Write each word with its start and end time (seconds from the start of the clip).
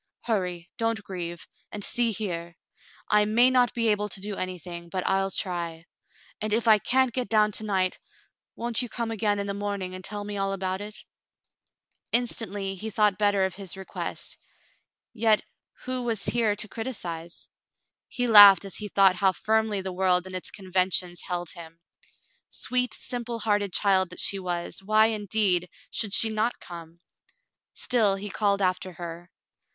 Hurry, 0.23 0.71
don't 0.77 1.03
grieve— 1.03 1.47
and 1.71 1.83
see 1.83 2.11
here: 2.11 2.57
I 3.11 3.25
may 3.25 3.51
not 3.51 3.71
be 3.75 3.87
able 3.89 4.09
to 4.09 4.19
do 4.19 4.35
anything, 4.35 4.89
but 4.89 5.05
I'll 5.07 5.29
try; 5.29 5.85
and 6.41 6.51
if 6.51 6.67
I 6.67 6.79
can't 6.79 7.13
get 7.13 7.29
down 7.29 7.51
to 7.51 7.63
night, 7.63 7.99
won't 8.55 8.81
you 8.81 8.89
come 8.89 9.11
again 9.11 9.37
in 9.37 9.45
the 9.45 9.53
morning 9.53 9.93
and 9.93 10.03
tell 10.03 10.23
me 10.23 10.37
all 10.37 10.53
about 10.53 10.81
it.?" 10.81 10.97
Instantly 12.19 12.73
he 12.73 12.89
thought 12.89 13.19
better 13.19 13.45
of 13.45 13.53
his 13.53 13.77
request, 13.77 14.39
yet 15.13 15.43
who 15.85 16.01
was 16.01 16.25
here 16.25 16.55
to 16.55 16.67
criticise? 16.67 17.47
He 18.07 18.25
laughed 18.25 18.65
as 18.65 18.77
he 18.77 18.87
thought 18.87 19.17
how 19.17 19.31
firmly 19.33 19.81
the 19.81 19.93
world 19.93 20.25
and 20.25 20.35
its 20.35 20.49
conventions 20.49 21.21
held 21.27 21.49
him. 21.51 21.79
Sweet, 22.49 22.95
simple 22.95 23.37
hearted 23.37 23.71
child 23.71 24.09
that 24.09 24.19
she 24.19 24.39
was, 24.39 24.81
why, 24.81 25.05
indeed, 25.13 25.69
should 25.91 26.15
she 26.15 26.29
not 26.29 26.59
come 26.59 26.93
.^ 26.59 26.93
Still 27.75 28.15
he 28.15 28.31
called 28.31 28.63
after 28.63 28.93
her. 28.93 29.29